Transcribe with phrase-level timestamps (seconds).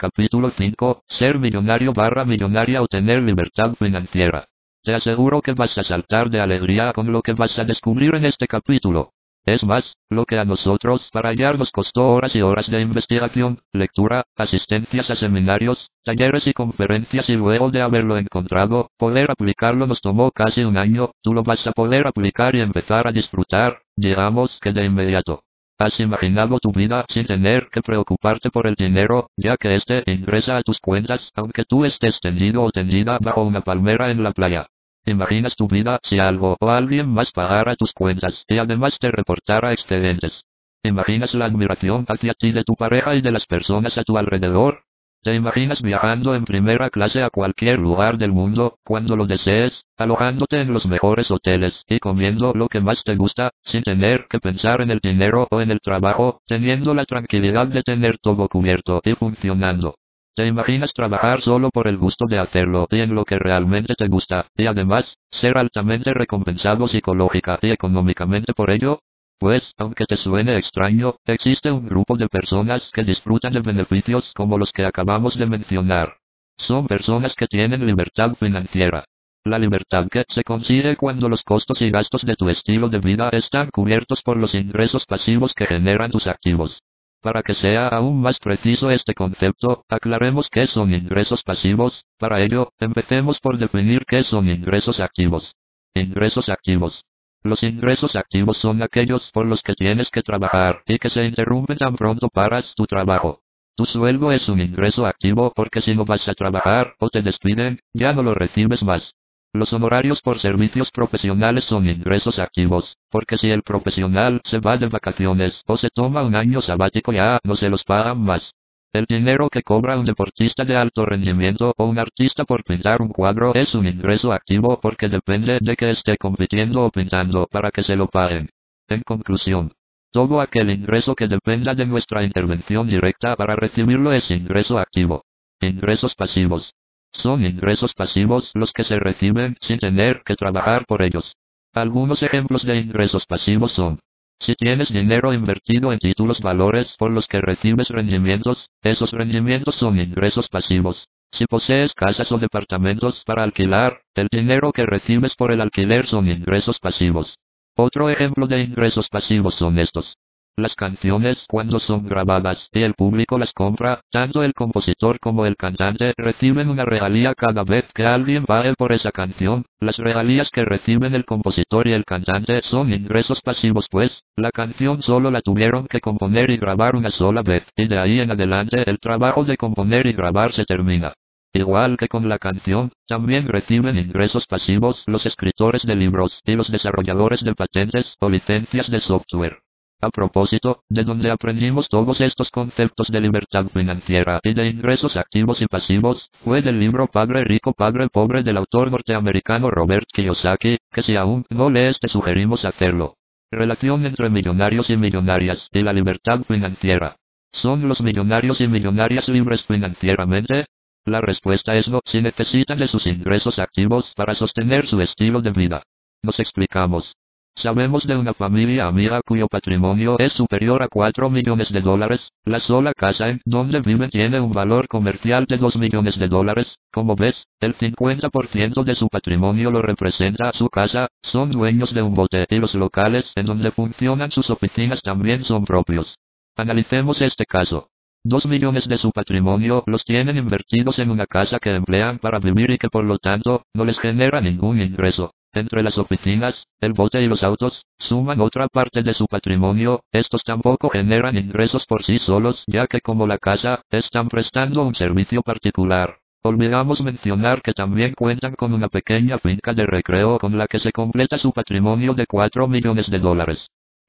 [0.00, 1.02] Capítulo 5.
[1.08, 4.46] Ser millonario barra millonaria o tener libertad financiera.
[4.82, 8.24] Te aseguro que vas a saltar de alegría con lo que vas a descubrir en
[8.24, 9.12] este capítulo.
[9.44, 13.58] Es más, lo que a nosotros para hallar nos costó horas y horas de investigación,
[13.74, 20.00] lectura, asistencias a seminarios, talleres y conferencias y luego de haberlo encontrado, poder aplicarlo nos
[20.00, 24.58] tomó casi un año, tú lo vas a poder aplicar y empezar a disfrutar, digamos
[24.62, 25.42] que de inmediato.
[25.80, 30.58] ¿Has imaginado tu vida sin tener que preocuparte por el dinero, ya que este ingresa
[30.58, 34.66] a tus cuentas, aunque tú estés tendido o tendida bajo una palmera en la playa?
[35.06, 39.72] ¿Imaginas tu vida si algo o alguien más pagara tus cuentas y además te reportara
[39.72, 40.42] excedentes?
[40.82, 44.82] ¿Imaginas la admiración hacia ti de tu pareja y de las personas a tu alrededor?
[45.22, 50.62] ¿Te imaginas viajando en primera clase a cualquier lugar del mundo, cuando lo desees, alojándote
[50.62, 54.80] en los mejores hoteles y comiendo lo que más te gusta, sin tener que pensar
[54.80, 59.12] en el dinero o en el trabajo, teniendo la tranquilidad de tener todo cubierto y
[59.12, 59.96] funcionando?
[60.34, 64.08] ¿Te imaginas trabajar solo por el gusto de hacerlo y en lo que realmente te
[64.08, 69.00] gusta, y además, ser altamente recompensado psicológica y económicamente por ello?
[69.40, 74.58] Pues, aunque te suene extraño, existe un grupo de personas que disfrutan de beneficios como
[74.58, 76.18] los que acabamos de mencionar.
[76.58, 79.04] Son personas que tienen libertad financiera.
[79.44, 83.30] La libertad que se consigue cuando los costos y gastos de tu estilo de vida
[83.32, 86.78] están cubiertos por los ingresos pasivos que generan tus activos.
[87.22, 92.04] Para que sea aún más preciso este concepto, aclaremos qué son ingresos pasivos.
[92.18, 95.54] Para ello, empecemos por definir qué son ingresos activos.
[95.94, 97.06] Ingresos activos
[97.42, 101.78] los ingresos activos son aquellos por los que tienes que trabajar y que se interrumpen
[101.78, 103.40] tan pronto paras tu trabajo.
[103.76, 107.80] Tu sueldo es un ingreso activo porque si no vas a trabajar o te despiden,
[107.94, 109.14] ya no lo recibes más.
[109.52, 114.86] Los honorarios por servicios profesionales son ingresos activos, porque si el profesional se va de
[114.88, 118.52] vacaciones o se toma un año sabático ya no se los pagan más.
[118.92, 123.10] El dinero que cobra un deportista de alto rendimiento o un artista por pintar un
[123.10, 127.84] cuadro es un ingreso activo porque depende de que esté compitiendo o pintando para que
[127.84, 128.50] se lo paguen.
[128.88, 129.72] En conclusión,
[130.10, 135.22] todo aquel ingreso que dependa de nuestra intervención directa para recibirlo es ingreso activo.
[135.60, 136.74] Ingresos pasivos.
[137.12, 141.36] Son ingresos pasivos los que se reciben sin tener que trabajar por ellos.
[141.72, 144.00] Algunos ejemplos de ingresos pasivos son
[144.40, 150.00] si tienes dinero invertido en títulos valores por los que recibes rendimientos, esos rendimientos son
[150.00, 151.08] ingresos pasivos.
[151.32, 156.28] Si posees casas o departamentos para alquilar, el dinero que recibes por el alquiler son
[156.28, 157.38] ingresos pasivos.
[157.76, 160.16] Otro ejemplo de ingresos pasivos son estos.
[160.56, 165.56] Las canciones, cuando son grabadas y el público las compra, tanto el compositor como el
[165.56, 169.64] cantante reciben una regalía cada vez que alguien pague por esa canción.
[169.78, 175.02] Las regalías que reciben el compositor y el cantante son ingresos pasivos pues, la canción
[175.02, 178.88] solo la tuvieron que componer y grabar una sola vez, y de ahí en adelante
[178.90, 181.14] el trabajo de componer y grabar se termina.
[181.52, 186.70] Igual que con la canción, también reciben ingresos pasivos los escritores de libros y los
[186.70, 189.58] desarrolladores de patentes o licencias de software.
[190.02, 195.60] A propósito, de donde aprendimos todos estos conceptos de libertad financiera y de ingresos activos
[195.60, 201.02] y pasivos, fue del libro Padre Rico Padre Pobre del autor norteamericano Robert Kiyosaki, que
[201.02, 203.16] si aún no lees te sugerimos hacerlo.
[203.50, 207.16] Relación entre millonarios y millonarias y la libertad financiera.
[207.52, 210.64] ¿Son los millonarios y millonarias libres financieramente?
[211.04, 215.50] La respuesta es no, si necesitan de sus ingresos activos para sostener su estilo de
[215.50, 215.82] vida.
[216.22, 217.16] Nos explicamos.
[217.56, 222.20] Sabemos de una familia amiga cuyo patrimonio es superior a 4 millones de dólares.
[222.44, 226.66] La sola casa en donde viven tiene un valor comercial de 2 millones de dólares.
[226.90, 231.08] Como ves, el 50% de su patrimonio lo representa su casa.
[231.22, 235.64] Son dueños de un bote y los locales en donde funcionan sus oficinas también son
[235.64, 236.16] propios.
[236.56, 237.88] Analicemos este caso.
[238.24, 242.70] Dos millones de su patrimonio los tienen invertidos en una casa que emplean para vivir
[242.70, 245.32] y que por lo tanto no les genera ningún ingreso.
[245.52, 250.44] Entre las oficinas, el bote y los autos, suman otra parte de su patrimonio, estos
[250.44, 255.42] tampoco generan ingresos por sí solos ya que como la casa, están prestando un servicio
[255.42, 256.18] particular.
[256.42, 260.92] Olvidamos mencionar que también cuentan con una pequeña finca de recreo con la que se
[260.92, 263.58] completa su patrimonio de 4 millones de dólares.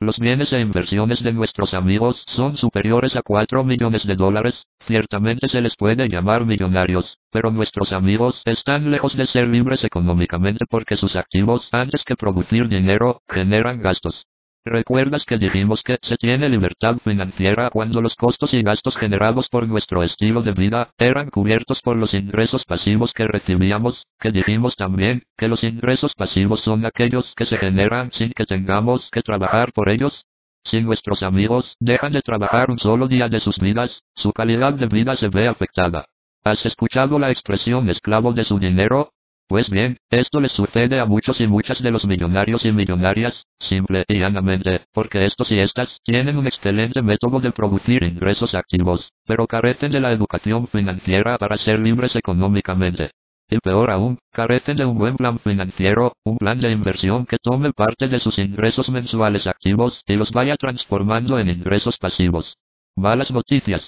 [0.01, 4.56] Los bienes e inversiones de nuestros amigos son superiores a 4 millones de dólares,
[4.88, 10.65] ciertamente se les puede llamar millonarios, pero nuestros amigos están lejos de ser libres económicamente
[10.68, 14.25] porque sus activos, antes que producir dinero, generan gastos.
[14.63, 19.68] ¿Recuerdas que dijimos que se tiene libertad financiera cuando los costos y gastos generados por
[19.68, 24.06] nuestro estilo de vida eran cubiertos por los ingresos pasivos que recibíamos?
[24.19, 29.10] Que dijimos también que los ingresos pasivos son aquellos que se generan sin que tengamos
[29.12, 30.28] que trabajar por ellos.
[30.64, 34.86] Si nuestros amigos dejan de trabajar un solo día de sus vidas, su calidad de
[34.86, 36.06] vida se ve afectada.
[36.44, 39.12] ¿Has escuchado la expresión esclavo de su dinero?
[39.51, 44.06] Pues bien, esto les sucede a muchos y muchas de los millonarios y millonarias, simple
[44.07, 49.48] y llanamente, porque estos y estas tienen un excelente método de producir ingresos activos, pero
[49.48, 53.12] carecen de la educación financiera para ser libres económicamente.
[53.50, 57.74] Y peor aún, carecen de un buen plan financiero, un plan de inversión que tome
[57.74, 62.56] parte de sus ingresos mensuales activos y los vaya transformando en ingresos pasivos.
[62.95, 63.81] Malas noticias.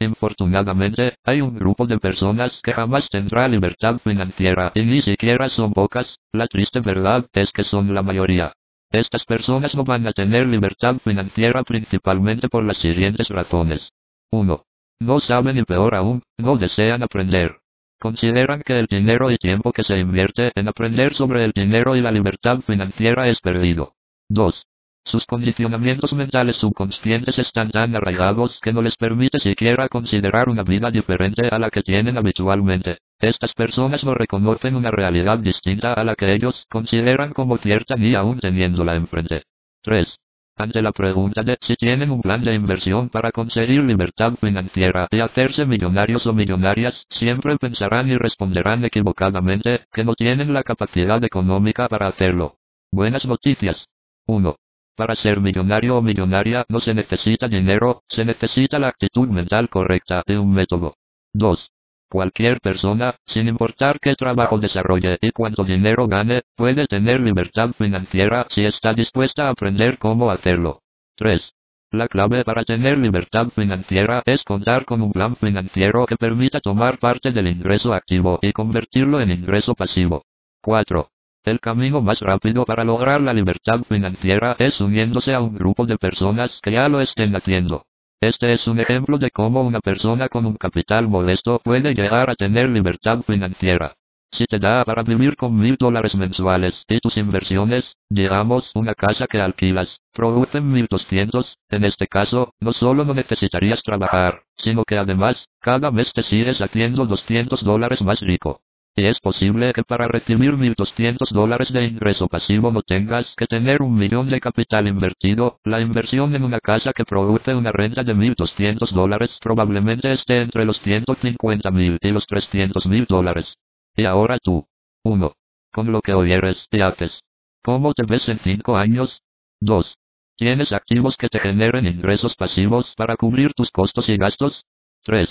[0.00, 5.72] Infortunadamente, hay un grupo de personas que jamás tendrá libertad financiera y ni siquiera son
[5.72, 8.52] pocas, la triste verdad es que son la mayoría.
[8.90, 13.90] Estas personas no van a tener libertad financiera principalmente por las siguientes razones.
[14.30, 14.62] 1.
[15.00, 17.58] No saben y peor aún, no desean aprender.
[18.00, 22.00] Consideran que el dinero y tiempo que se invierte en aprender sobre el dinero y
[22.00, 23.94] la libertad financiera es perdido.
[24.28, 24.67] 2.
[25.08, 30.90] Sus condicionamientos mentales subconscientes están tan arraigados que no les permite siquiera considerar una vida
[30.90, 32.98] diferente a la que tienen habitualmente.
[33.18, 38.14] Estas personas no reconocen una realidad distinta a la que ellos consideran como cierta ni
[38.14, 39.44] aún teniéndola enfrente.
[39.82, 40.14] 3.
[40.56, 45.20] Ante la pregunta de si tienen un plan de inversión para conseguir libertad financiera y
[45.20, 51.88] hacerse millonarios o millonarias, siempre pensarán y responderán equivocadamente que no tienen la capacidad económica
[51.88, 52.56] para hacerlo.
[52.92, 53.86] Buenas noticias.
[54.26, 54.54] 1.
[54.98, 60.24] Para ser millonario o millonaria no se necesita dinero, se necesita la actitud mental correcta
[60.26, 60.96] y un método.
[61.34, 61.70] 2.
[62.10, 68.48] Cualquier persona, sin importar qué trabajo desarrolle y cuánto dinero gane, puede tener libertad financiera
[68.50, 70.80] si está dispuesta a aprender cómo hacerlo.
[71.14, 71.48] 3.
[71.92, 76.98] La clave para tener libertad financiera es contar con un plan financiero que permita tomar
[76.98, 80.24] parte del ingreso activo y convertirlo en ingreso pasivo.
[80.60, 81.08] 4.
[81.48, 85.96] El camino más rápido para lograr la libertad financiera es uniéndose a un grupo de
[85.96, 87.86] personas que ya lo estén haciendo.
[88.20, 92.34] Este es un ejemplo de cómo una persona con un capital modesto puede llegar a
[92.34, 93.94] tener libertad financiera.
[94.30, 99.26] Si te da para vivir con mil dólares mensuales y tus inversiones, digamos una casa
[99.26, 104.98] que alquilas, producen mil doscientos, en este caso, no solo no necesitarías trabajar, sino que
[104.98, 108.60] además, cada mes te sigues haciendo 200 dólares más rico.
[109.00, 113.96] Es posible que para recibir 1.200 dólares de ingreso pasivo no tengas que tener un
[113.96, 118.90] millón de capital invertido, la inversión en una casa que produce una renta de 1.200
[118.90, 123.46] dólares probablemente esté entre los 150.000 y los 300.000 dólares.
[123.94, 124.66] Y ahora tú.
[125.04, 125.32] 1.
[125.72, 127.20] Con lo que oyeres y haces.
[127.62, 129.22] ¿Cómo te ves en 5 años?
[129.60, 129.94] 2.
[130.36, 134.64] ¿Tienes activos que te generen ingresos pasivos para cubrir tus costos y gastos?
[135.04, 135.28] 3.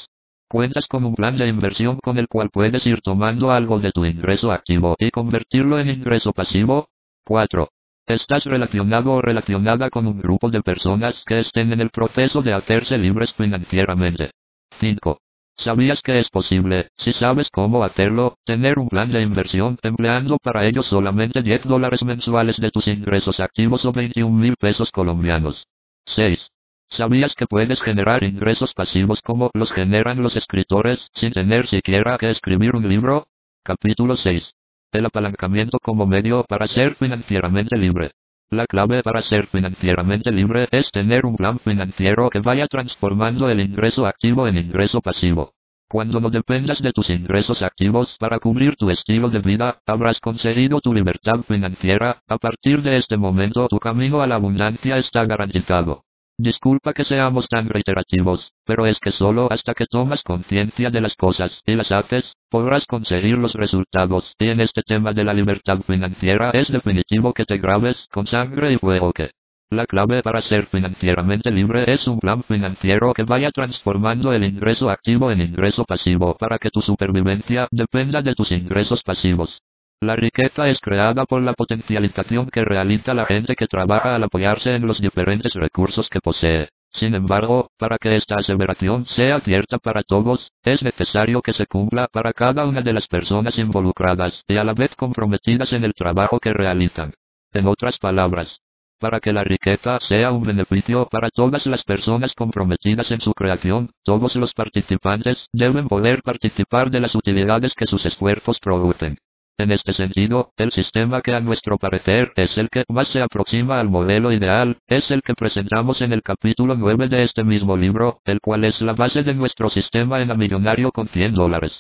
[0.50, 4.06] Cuentas con un plan de inversión con el cual puedes ir tomando algo de tu
[4.06, 6.88] ingreso activo y convertirlo en ingreso pasivo.
[7.26, 7.68] 4.
[8.06, 12.54] Estás relacionado o relacionada con un grupo de personas que estén en el proceso de
[12.54, 14.32] hacerse libres financieramente.
[14.80, 15.20] 5.
[15.58, 20.66] ¿Sabías que es posible, si sabes cómo hacerlo, tener un plan de inversión empleando para
[20.66, 25.68] ello solamente 10 dólares mensuales de tus ingresos activos o 21 mil pesos colombianos?
[26.06, 26.52] 6.
[26.90, 32.32] ¿Sabías que puedes generar ingresos pasivos como los generan los escritores sin tener siquiera que
[32.32, 33.28] escribir un libro?
[33.64, 34.56] Capítulo 6.
[34.94, 38.12] El apalancamiento como medio para ser financieramente libre.
[38.50, 43.60] La clave para ser financieramente libre es tener un plan financiero que vaya transformando el
[43.60, 45.52] ingreso activo en ingreso pasivo.
[45.90, 50.80] Cuando no dependas de tus ingresos activos para cubrir tu estilo de vida, habrás conseguido
[50.80, 56.07] tu libertad financiera, a partir de este momento tu camino a la abundancia está garantizado.
[56.40, 61.16] Disculpa que seamos tan reiterativos, pero es que solo hasta que tomas conciencia de las
[61.16, 64.36] cosas y las haces, podrás conseguir los resultados.
[64.38, 68.72] Y en este tema de la libertad financiera es definitivo que te grabes con sangre
[68.72, 69.32] y fuego que
[69.72, 74.90] la clave para ser financieramente libre es un plan financiero que vaya transformando el ingreso
[74.92, 79.62] activo en ingreso pasivo para que tu supervivencia dependa de tus ingresos pasivos.
[80.00, 84.76] La riqueza es creada por la potencialización que realiza la gente que trabaja al apoyarse
[84.76, 86.70] en los diferentes recursos que posee.
[86.92, 92.08] Sin embargo, para que esta aseveración sea cierta para todos, es necesario que se cumpla
[92.12, 96.40] para cada una de las personas involucradas y a la vez comprometidas en el trabajo
[96.40, 97.14] que realizan.
[97.52, 98.60] En otras palabras,
[99.00, 103.90] para que la riqueza sea un beneficio para todas las personas comprometidas en su creación,
[104.04, 109.18] todos los participantes deben poder participar de las utilidades que sus esfuerzos producen.
[109.60, 113.80] En este sentido, el sistema que a nuestro parecer es el que más se aproxima
[113.80, 118.20] al modelo ideal, es el que presentamos en el capítulo 9 de este mismo libro,
[118.26, 121.72] el cual es la base de nuestro sistema en a millonario con 100 dólares.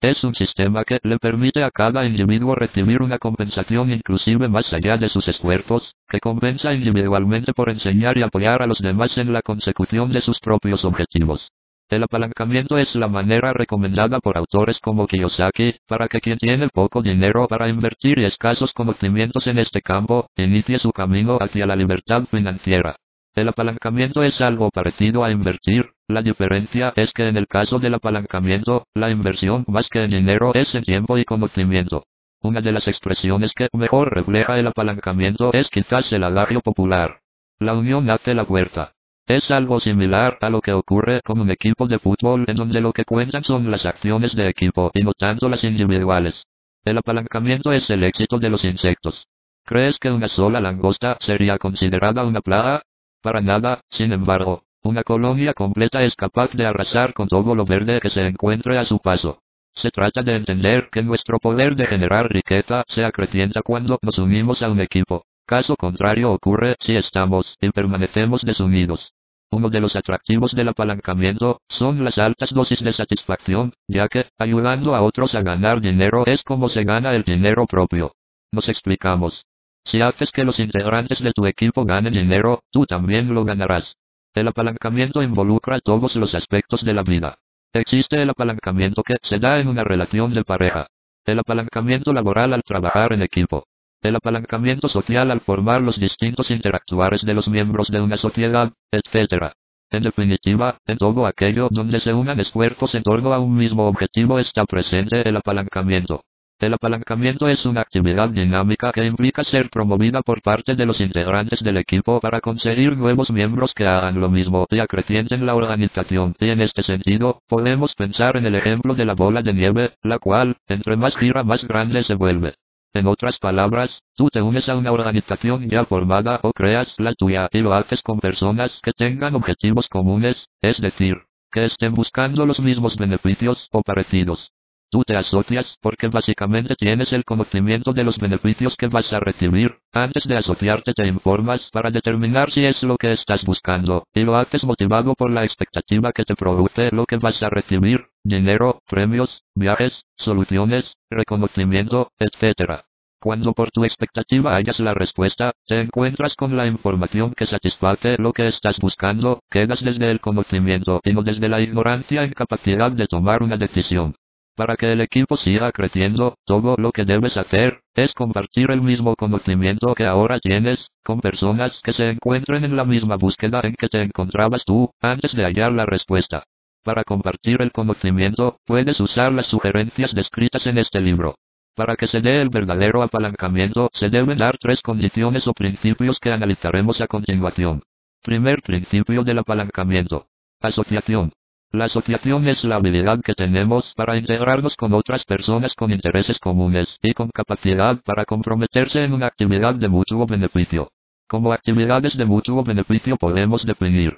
[0.00, 4.96] Es un sistema que le permite a cada individuo recibir una compensación inclusive más allá
[4.96, 9.42] de sus esfuerzos, que compensa individualmente por enseñar y apoyar a los demás en la
[9.42, 11.52] consecución de sus propios objetivos.
[11.88, 17.00] El apalancamiento es la manera recomendada por autores como Kiyosaki, para que quien tiene poco
[17.00, 22.24] dinero para invertir y escasos conocimientos en este campo, inicie su camino hacia la libertad
[22.24, 22.96] financiera.
[23.36, 27.94] El apalancamiento es algo parecido a invertir, la diferencia es que en el caso del
[27.94, 32.02] apalancamiento, la inversión más que en dinero es en tiempo y conocimiento.
[32.42, 37.20] Una de las expresiones que mejor refleja el apalancamiento es quizás el adagio popular.
[37.60, 38.95] La unión hace la fuerza.
[39.26, 42.92] Es algo similar a lo que ocurre con un equipo de fútbol en donde lo
[42.92, 46.40] que cuentan son las acciones de equipo y no tanto las individuales.
[46.84, 49.26] El apalancamiento es el éxito de los insectos.
[49.64, 52.82] ¿Crees que una sola langosta sería considerada una plaga?
[53.20, 57.98] Para nada, sin embargo, una colonia completa es capaz de arrasar con todo lo verde
[58.00, 59.40] que se encuentre a su paso.
[59.74, 64.62] Se trata de entender que nuestro poder de generar riqueza se acrecienta cuando nos unimos
[64.62, 65.24] a un equipo.
[65.46, 69.15] Caso contrario ocurre si estamos y permanecemos desunidos.
[69.50, 74.94] Uno de los atractivos del apalancamiento son las altas dosis de satisfacción, ya que, ayudando
[74.94, 78.12] a otros a ganar dinero es como se gana el dinero propio.
[78.52, 79.44] Nos explicamos.
[79.84, 83.96] Si haces que los integrantes de tu equipo ganen dinero, tú también lo ganarás.
[84.34, 87.38] El apalancamiento involucra todos los aspectos de la vida.
[87.72, 90.88] Existe el apalancamiento que se da en una relación de pareja.
[91.24, 93.66] El apalancamiento laboral al trabajar en equipo.
[94.06, 99.50] El apalancamiento social al formar los distintos interactuares de los miembros de una sociedad, etc.
[99.90, 104.38] En definitiva, en todo aquello donde se unan esfuerzos en torno a un mismo objetivo
[104.38, 106.22] está presente el apalancamiento.
[106.60, 111.58] El apalancamiento es una actividad dinámica que implica ser promovida por parte de los integrantes
[111.58, 116.36] del equipo para conseguir nuevos miembros que hagan lo mismo y acrecienten la organización.
[116.38, 120.20] Y en este sentido, podemos pensar en el ejemplo de la bola de nieve, la
[120.20, 122.54] cual, entre más gira más grande se vuelve.
[122.96, 127.46] En otras palabras, tú te unes a una organización ya formada o creas la tuya
[127.52, 131.16] y lo haces con personas que tengan objetivos comunes, es decir,
[131.52, 134.50] que estén buscando los mismos beneficios o parecidos.
[134.90, 139.76] Tú te asocias porque básicamente tienes el conocimiento de los beneficios que vas a recibir.
[139.92, 144.36] Antes de asociarte te informas para determinar si es lo que estás buscando, y lo
[144.36, 149.42] haces motivado por la expectativa que te produce lo que vas a recibir, dinero, premios,
[149.54, 152.85] viajes, soluciones, reconocimiento, etc.
[153.20, 158.32] Cuando por tu expectativa hayas la respuesta, te encuentras con la información que satisface lo
[158.32, 163.06] que estás buscando, quedas desde el conocimiento y no desde la ignorancia en capacidad de
[163.06, 164.14] tomar una decisión.
[164.54, 169.14] Para que el equipo siga creciendo, todo lo que debes hacer, es compartir el mismo
[169.14, 173.88] conocimiento que ahora tienes, con personas que se encuentren en la misma búsqueda en que
[173.88, 176.44] te encontrabas tú, antes de hallar la respuesta.
[176.84, 181.34] Para compartir el conocimiento, puedes usar las sugerencias descritas en este libro.
[181.76, 186.32] Para que se dé el verdadero apalancamiento, se deben dar tres condiciones o principios que
[186.32, 187.82] analizaremos a continuación.
[188.22, 190.26] Primer principio del apalancamiento.
[190.62, 191.32] Asociación.
[191.72, 196.88] La asociación es la habilidad que tenemos para integrarnos con otras personas con intereses comunes
[197.02, 200.88] y con capacidad para comprometerse en una actividad de mutuo beneficio.
[201.28, 204.16] Como actividades de mutuo beneficio podemos definir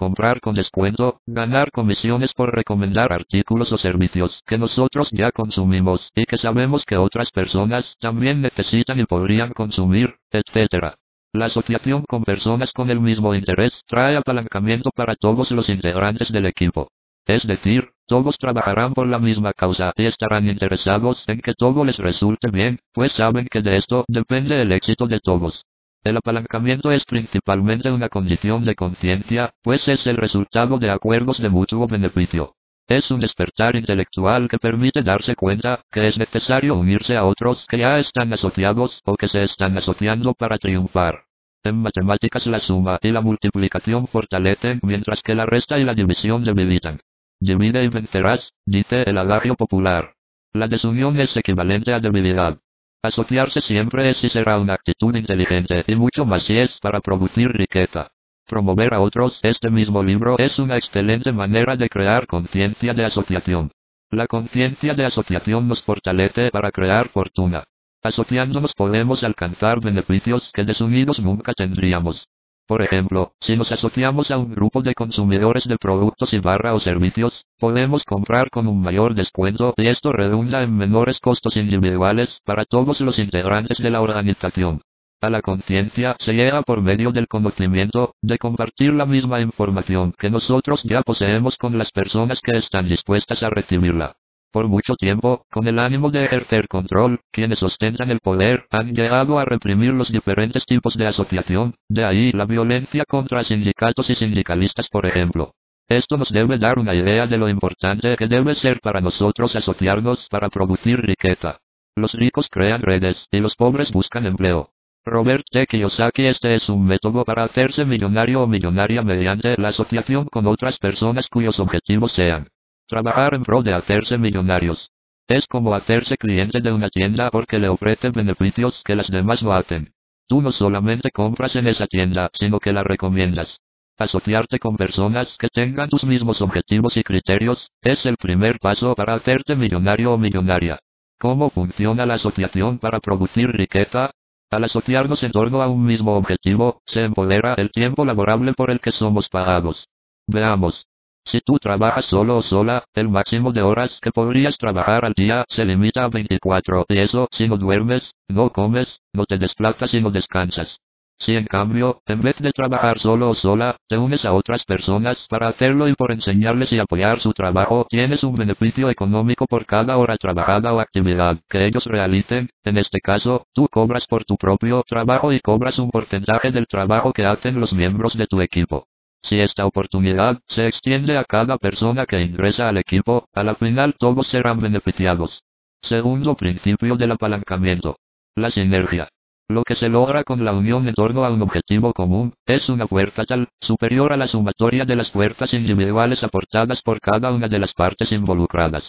[0.00, 6.24] comprar con descuento, ganar comisiones por recomendar artículos o servicios que nosotros ya consumimos y
[6.24, 10.94] que sabemos que otras personas también necesitan y podrían consumir, etc.
[11.34, 16.46] La asociación con personas con el mismo interés trae apalancamiento para todos los integrantes del
[16.46, 16.88] equipo.
[17.26, 21.98] Es decir, todos trabajarán por la misma causa y estarán interesados en que todo les
[21.98, 25.66] resulte bien, pues saben que de esto depende el éxito de todos.
[26.02, 31.50] El apalancamiento es principalmente una condición de conciencia, pues es el resultado de acuerdos de
[31.50, 32.54] mutuo beneficio.
[32.88, 37.78] Es un despertar intelectual que permite darse cuenta que es necesario unirse a otros que
[37.78, 41.24] ya están asociados o que se están asociando para triunfar.
[41.62, 46.42] En matemáticas la suma y la multiplicación fortalecen mientras que la resta y la división
[46.44, 47.00] debilitan.
[47.38, 50.14] Divide y vencerás, dice el adagio popular.
[50.54, 52.58] La desunión es equivalente a debilidad.
[53.02, 57.48] Asociarse siempre es y será una actitud inteligente y mucho más si es para producir
[57.48, 58.10] riqueza.
[58.46, 59.38] Promover a otros.
[59.42, 63.70] Este mismo libro es una excelente manera de crear conciencia de asociación.
[64.10, 67.64] La conciencia de asociación nos fortalece para crear fortuna.
[68.02, 72.28] Asociándonos podemos alcanzar beneficios que desunidos nunca tendríamos.
[72.70, 76.78] Por ejemplo, si nos asociamos a un grupo de consumidores de productos y barra o
[76.78, 82.64] servicios, podemos comprar con un mayor descuento y esto redunda en menores costos individuales para
[82.64, 84.82] todos los integrantes de la organización.
[85.20, 90.30] A la conciencia se llega por medio del conocimiento, de compartir la misma información que
[90.30, 94.14] nosotros ya poseemos con las personas que están dispuestas a recibirla.
[94.52, 99.38] Por mucho tiempo, con el ánimo de ejercer control, quienes ostentan el poder han llegado
[99.38, 104.88] a reprimir los diferentes tipos de asociación, de ahí la violencia contra sindicatos y sindicalistas
[104.88, 105.52] por ejemplo.
[105.88, 110.26] Esto nos debe dar una idea de lo importante que debe ser para nosotros asociarnos
[110.30, 111.58] para producir riqueza.
[111.94, 114.70] Los ricos crean redes y los pobres buscan empleo.
[115.04, 115.64] Robert T.
[115.66, 120.76] Kiyosaki Este es un método para hacerse millonario o millonaria mediante la asociación con otras
[120.78, 122.48] personas cuyos objetivos sean
[122.90, 124.90] trabajar en pro de hacerse millonarios.
[125.26, 129.52] Es como hacerse cliente de una tienda porque le ofrece beneficios que las demás no
[129.52, 129.94] hacen.
[130.26, 133.48] Tú no solamente compras en esa tienda, sino que la recomiendas.
[133.96, 139.14] Asociarte con personas que tengan tus mismos objetivos y criterios, es el primer paso para
[139.14, 140.80] hacerte millonario o millonaria.
[141.18, 144.10] ¿Cómo funciona la asociación para producir riqueza?
[144.50, 148.80] Al asociarnos en torno a un mismo objetivo, se empodera el tiempo laborable por el
[148.80, 149.86] que somos pagados.
[150.26, 150.89] Veamos.
[151.30, 155.44] Si tú trabajas solo o sola, el máximo de horas que podrías trabajar al día
[155.48, 160.00] se limita a 24 y eso si no duermes, no comes, no te desplazas y
[160.00, 160.80] no descansas.
[161.20, 165.18] Si en cambio, en vez de trabajar solo o sola, te unes a otras personas
[165.28, 169.98] para hacerlo y por enseñarles y apoyar su trabajo, tienes un beneficio económico por cada
[169.98, 172.50] hora trabajada o actividad que ellos realicen.
[172.64, 177.12] En este caso, tú cobras por tu propio trabajo y cobras un porcentaje del trabajo
[177.12, 178.86] que hacen los miembros de tu equipo.
[179.22, 183.94] Si esta oportunidad se extiende a cada persona que ingresa al equipo, a la final
[183.98, 185.42] todos serán beneficiados.
[185.82, 187.96] Segundo principio del apalancamiento.
[188.34, 189.08] La sinergia.
[189.48, 192.86] Lo que se logra con la unión en torno a un objetivo común, es una
[192.86, 197.58] fuerza tal, superior a la sumatoria de las fuerzas individuales aportadas por cada una de
[197.58, 198.84] las partes involucradas.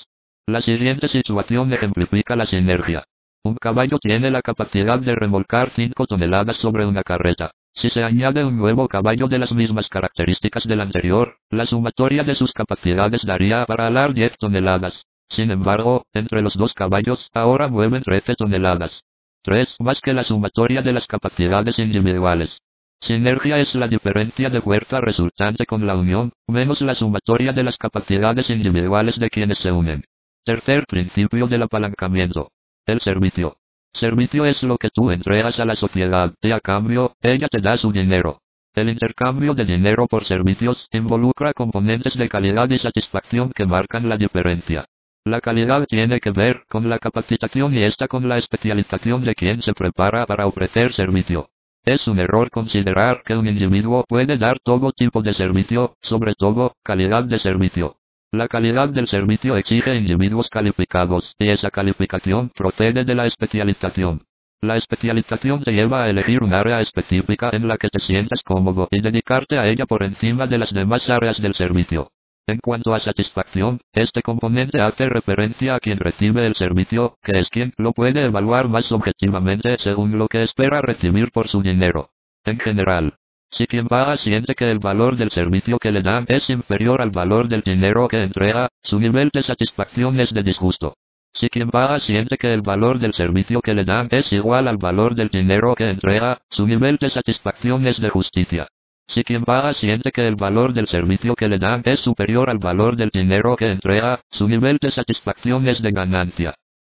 [0.45, 3.03] La siguiente situación ejemplifica la sinergia.
[3.43, 7.51] Un caballo tiene la capacidad de remolcar 5 toneladas sobre una carreta.
[7.73, 12.35] Si se añade un nuevo caballo de las mismas características del anterior, la sumatoria de
[12.35, 14.93] sus capacidades daría para alar 10 toneladas.
[15.29, 19.03] Sin embargo, entre los dos caballos ahora mueven 13 toneladas.
[19.43, 19.75] 3.
[19.79, 22.57] Más que la sumatoria de las capacidades individuales.
[22.99, 27.77] Sinergia es la diferencia de fuerza resultante con la unión, menos la sumatoria de las
[27.77, 30.03] capacidades individuales de quienes se unen.
[30.45, 32.51] Tercer principio del apalancamiento.
[32.85, 33.57] El servicio.
[33.93, 37.77] Servicio es lo que tú entregas a la sociedad, y a cambio, ella te da
[37.77, 38.41] su dinero.
[38.73, 44.17] El intercambio de dinero por servicios involucra componentes de calidad y satisfacción que marcan la
[44.17, 44.85] diferencia.
[45.25, 49.61] La calidad tiene que ver con la capacitación y esta con la especialización de quien
[49.61, 51.49] se prepara para ofrecer servicio.
[51.83, 56.75] Es un error considerar que un individuo puede dar todo tipo de servicio, sobre todo,
[56.83, 57.97] calidad de servicio.
[58.33, 64.23] La calidad del servicio exige individuos calificados, y esa calificación procede de la especialización.
[64.61, 68.87] La especialización te lleva a elegir un área específica en la que te sientas cómodo
[68.89, 72.11] y dedicarte a ella por encima de las demás áreas del servicio.
[72.47, 77.49] En cuanto a satisfacción, este componente hace referencia a quien recibe el servicio, que es
[77.49, 82.11] quien lo puede evaluar más objetivamente según lo que espera recibir por su dinero.
[82.45, 83.15] En general,
[83.51, 87.11] si quien paga siente que el valor del servicio que le dan es inferior al
[87.11, 90.95] valor del dinero que entrega, su nivel de satisfacción es de disgusto.
[91.33, 94.77] Si quien paga siente que el valor del servicio que le dan es igual al
[94.77, 98.67] valor del dinero que entrega, su nivel de satisfacción es de justicia.
[99.07, 102.59] Si quien paga siente que el valor del servicio que le dan es superior al
[102.59, 106.55] valor del dinero que entrega, su nivel de satisfacción es de ganancia.